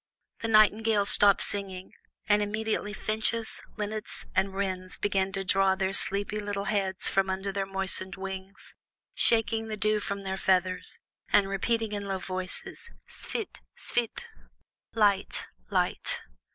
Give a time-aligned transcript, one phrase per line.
[0.39, 1.93] The nightingales stopped singing,
[2.27, 7.51] and immediately finches, linnets, and wrens began to draw their sleepy little heads from under
[7.51, 8.73] their moistened wings,
[9.13, 10.97] shaking the dew from their feathers,
[11.31, 13.61] and repeating in low voices, "Svit!
[13.77, 14.25] svit!"
[14.95, 15.45] ("Light!
[15.69, 16.21] light!").